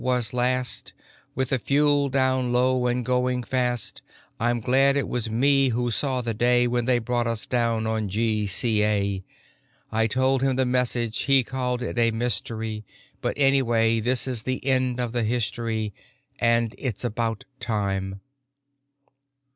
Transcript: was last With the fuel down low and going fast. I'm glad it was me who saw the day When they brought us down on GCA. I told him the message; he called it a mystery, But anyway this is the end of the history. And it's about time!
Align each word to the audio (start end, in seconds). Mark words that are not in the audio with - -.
was 0.03 0.33
last 0.33 0.93
With 1.35 1.49
the 1.49 1.59
fuel 1.59 2.09
down 2.09 2.51
low 2.51 2.87
and 2.87 3.05
going 3.05 3.43
fast. 3.43 4.01
I'm 4.39 4.59
glad 4.59 4.97
it 4.97 5.07
was 5.07 5.29
me 5.29 5.69
who 5.69 5.91
saw 5.91 6.21
the 6.21 6.33
day 6.33 6.65
When 6.65 6.85
they 6.85 6.97
brought 6.97 7.27
us 7.27 7.45
down 7.45 7.85
on 7.85 8.09
GCA. 8.09 9.21
I 9.91 10.07
told 10.07 10.41
him 10.41 10.55
the 10.55 10.65
message; 10.65 11.19
he 11.19 11.43
called 11.43 11.83
it 11.83 11.99
a 11.99 12.09
mystery, 12.09 12.83
But 13.21 13.37
anyway 13.37 13.99
this 13.99 14.25
is 14.25 14.41
the 14.41 14.65
end 14.65 14.99
of 14.99 15.11
the 15.11 15.21
history. 15.21 15.93
And 16.39 16.73
it's 16.79 17.03
about 17.03 17.45
time! 17.59 18.21